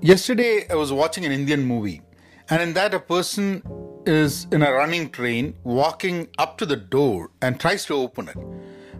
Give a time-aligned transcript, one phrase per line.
[0.00, 2.02] Yesterday, I was watching an Indian movie,
[2.48, 3.62] and in that, a person
[4.06, 8.36] is in a running train walking up to the door and tries to open it.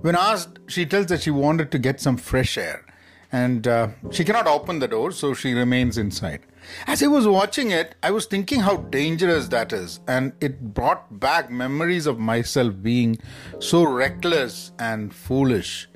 [0.03, 2.84] When asked, she tells that she wanted to get some fresh air
[3.30, 6.40] and uh, she cannot open the door, so she remains inside.
[6.86, 11.20] As I was watching it, I was thinking how dangerous that is, and it brought
[11.20, 13.18] back memories of myself being
[13.58, 15.88] so reckless and foolish.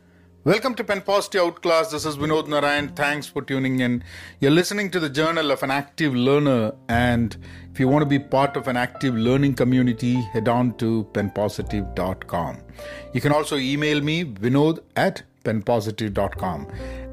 [0.45, 1.93] Welcome to Pen Positive Outclass.
[1.93, 2.89] This is Vinod Narayan.
[2.97, 4.03] Thanks for tuning in.
[4.41, 7.37] You're listening to the Journal of an Active Learner, and
[7.73, 12.59] if you want to be part of an active learning community, head on to penpositive.com.
[13.15, 16.67] You can also email me, vinod at penpositive.com,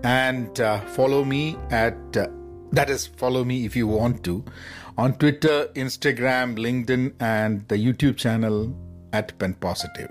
[0.04, 2.30] and uh, follow me at uh,
[2.72, 4.44] that is, follow me if you want to
[4.98, 8.76] on Twitter, Instagram, LinkedIn, and the YouTube channel
[9.14, 10.10] at Pen Positive.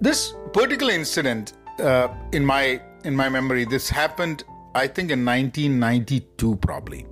[0.00, 4.44] This particular incident uh, in my in my memory, this happened,
[4.74, 7.06] I think, in 1992, probably.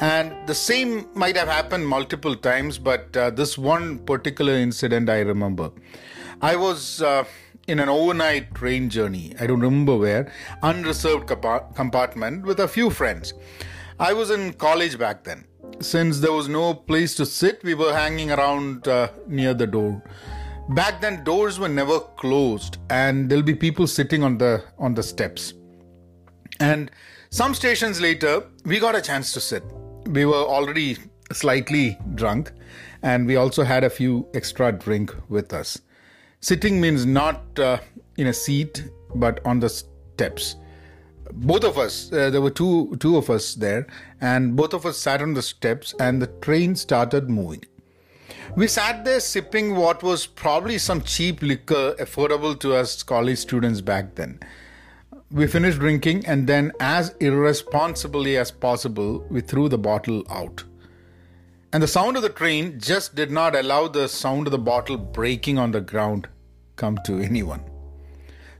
[0.00, 5.20] And the same might have happened multiple times, but uh, this one particular incident I
[5.20, 5.70] remember.
[6.40, 7.24] I was uh,
[7.68, 13.34] in an overnight train journey, I don't remember where, unreserved compartment with a few friends.
[13.98, 15.44] I was in college back then.
[15.80, 20.02] Since there was no place to sit, we were hanging around uh, near the door
[20.70, 25.02] back then doors were never closed and there'll be people sitting on the on the
[25.02, 25.54] steps.
[26.60, 26.90] And
[27.30, 29.64] some stations later we got a chance to sit.
[30.06, 30.96] We were already
[31.32, 32.52] slightly drunk
[33.02, 35.80] and we also had a few extra drink with us.
[36.40, 37.78] Sitting means not uh,
[38.16, 40.56] in a seat but on the steps.
[41.32, 43.88] Both of us uh, there were two two of us there
[44.20, 47.64] and both of us sat on the steps and the train started moving
[48.56, 53.80] we sat there sipping what was probably some cheap liquor affordable to us college students
[53.80, 54.40] back then.
[55.30, 60.64] We finished drinking and then, as irresponsibly as possible, we threw the bottle out.
[61.72, 64.96] And the sound of the train just did not allow the sound of the bottle
[64.96, 66.28] breaking on the ground
[66.74, 67.62] come to anyone.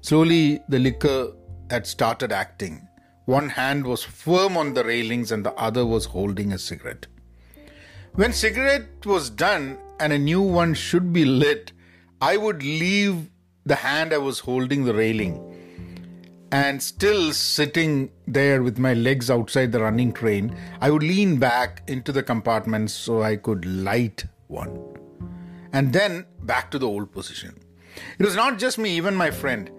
[0.01, 1.33] Slowly, the liquor
[1.71, 2.87] had started acting.
[3.25, 7.07] One hand was firm on the railings and the other was holding a cigarette.
[8.15, 11.73] When cigarette was done and a new one should be lit,
[12.21, 13.31] I would leave
[13.65, 15.51] the hand I was holding the railing
[16.53, 21.83] and still sitting there with my legs outside the running train, I would lean back
[21.87, 24.97] into the compartment so I could light one.
[25.73, 27.57] And then back to the old position.
[28.19, 29.71] It was not just me, even my friend.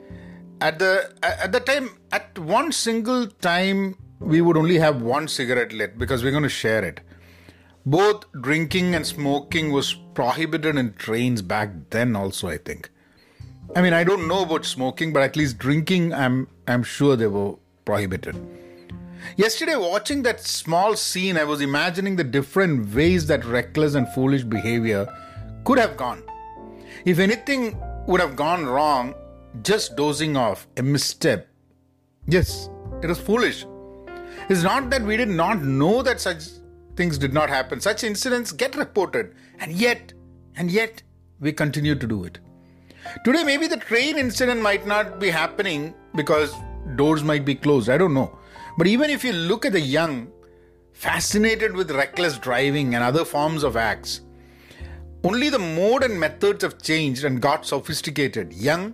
[0.62, 5.74] At the at the time, at one single time, we would only have one cigarette
[5.74, 7.02] lit because we're going to share it.
[7.86, 12.90] Both drinking and smoking was prohibited in trains back then also I think.
[13.76, 17.28] I mean I don't know about smoking but at least drinking I'm I'm sure they
[17.28, 17.56] were
[17.86, 18.36] prohibited.
[19.36, 24.44] Yesterday watching that small scene I was imagining the different ways that reckless and foolish
[24.44, 25.08] behavior
[25.64, 26.24] could have gone.
[27.06, 29.16] If anything would have gone wrong,
[29.64, 31.48] just dozing off, a misstep.
[32.28, 32.70] Yes,
[33.02, 33.66] it was foolish.
[34.50, 36.44] It's not that we did not know that such
[37.02, 37.82] things did not happen.
[37.82, 40.14] Such incidents get reported, and yet,
[40.56, 41.02] and yet,
[41.40, 42.38] we continue to do it.
[43.26, 46.54] Today, maybe the train incident might not be happening because
[46.96, 47.90] doors might be closed.
[47.90, 48.38] I don't know.
[48.78, 50.32] But even if you look at the young,
[50.94, 54.22] fascinated with reckless driving and other forms of acts,
[55.24, 58.54] only the mode and methods have changed and got sophisticated.
[58.54, 58.94] Young,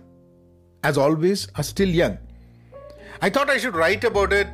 [0.82, 2.16] as always, are still young.
[3.20, 4.48] I thought I should write about it,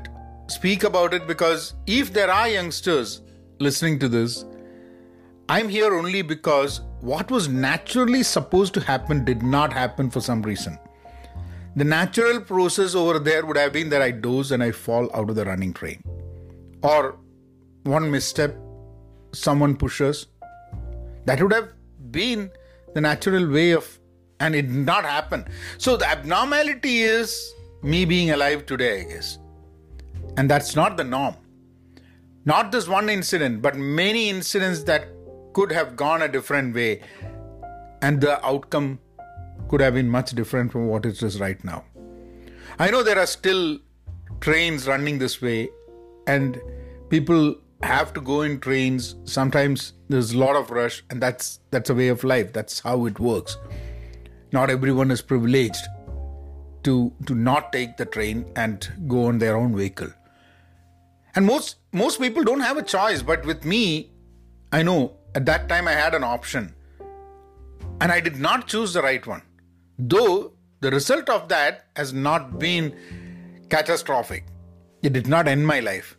[0.49, 3.21] speak about it, because if there are youngsters
[3.59, 4.45] listening to this,
[5.49, 10.43] I'm here only because what was naturally supposed to happen did not happen for some
[10.43, 10.79] reason.
[11.77, 15.29] The natural process over there would have been that I doze and I fall out
[15.29, 16.03] of the running train.
[16.83, 17.19] Or
[17.83, 18.57] one misstep,
[19.33, 20.27] someone pushes.
[21.27, 21.71] That would have
[22.11, 22.51] been
[22.95, 23.99] the natural way of,
[24.41, 25.47] and it did not happen.
[25.79, 29.39] So the abnormality is me being alive today, I guess.
[30.37, 31.37] And that's not the norm.
[32.47, 35.09] Not this one incident, but many incidents that
[35.55, 37.01] could have gone a different way,
[38.03, 38.99] and the outcome
[39.69, 41.85] could have been much different from what it is right now.
[42.79, 43.79] I know there are still
[44.41, 45.71] trains running this way,
[46.27, 46.61] and
[47.09, 49.15] people have to go in trains.
[49.25, 52.53] Sometimes there's a lot of rush, and that's that's a way of life.
[52.53, 53.57] That's how it works.
[54.53, 55.87] Not everyone is privileged
[56.83, 60.13] to to not take the train and go on their own vehicle.
[61.37, 64.13] And most most people don't have a choice, but with me,
[64.73, 66.75] I know at that time I had an option.
[68.01, 69.43] And I did not choose the right one.
[69.99, 72.95] Though the result of that has not been
[73.71, 74.45] catastrophic.
[75.03, 76.17] It did not end my life.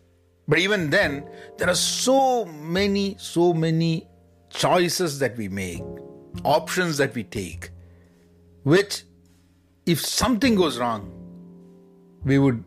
[0.47, 1.27] But even then,
[1.57, 4.07] there are so many, so many
[4.49, 5.83] choices that we make,
[6.43, 7.69] options that we take,
[8.63, 9.03] which,
[9.85, 11.11] if something goes wrong,
[12.23, 12.63] we would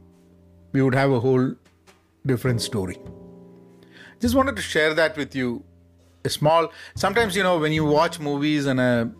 [0.72, 1.54] we would have a whole
[2.32, 2.98] different story.
[4.20, 5.64] Just wanted to share that with you.
[6.24, 9.10] A small sometimes you know when you watch movies and a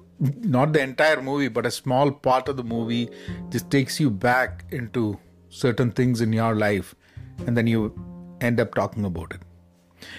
[0.57, 3.09] not the entire movie but a small part of the movie
[3.51, 5.05] just takes you back into
[5.49, 6.95] certain things in your life
[7.47, 7.95] and then you
[8.41, 9.41] end up talking about it.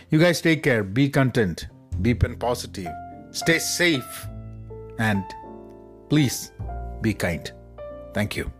[0.09, 1.68] You guys take care, be content,
[2.01, 2.91] be pen positive,
[3.31, 4.27] stay safe,
[4.97, 5.24] and
[6.09, 6.51] please
[7.01, 7.51] be kind.
[8.13, 8.51] Thank you.